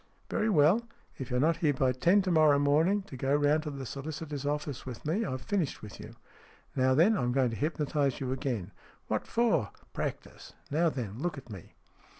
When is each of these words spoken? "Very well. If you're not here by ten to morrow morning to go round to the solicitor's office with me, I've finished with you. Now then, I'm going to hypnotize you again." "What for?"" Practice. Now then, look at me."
"Very 0.31 0.49
well. 0.49 0.87
If 1.19 1.29
you're 1.29 1.39
not 1.39 1.57
here 1.57 1.75
by 1.75 1.91
ten 1.91 2.23
to 2.23 2.31
morrow 2.31 2.57
morning 2.57 3.03
to 3.03 3.15
go 3.15 3.35
round 3.35 3.61
to 3.61 3.69
the 3.69 3.85
solicitor's 3.85 4.47
office 4.47 4.83
with 4.83 5.05
me, 5.05 5.23
I've 5.23 5.43
finished 5.43 5.83
with 5.83 5.99
you. 5.99 6.15
Now 6.75 6.95
then, 6.95 7.15
I'm 7.15 7.31
going 7.31 7.51
to 7.51 7.55
hypnotize 7.55 8.19
you 8.19 8.31
again." 8.31 8.71
"What 9.05 9.27
for?"" 9.27 9.69
Practice. 9.93 10.53
Now 10.71 10.89
then, 10.89 11.19
look 11.19 11.37
at 11.37 11.51
me." 11.51 11.75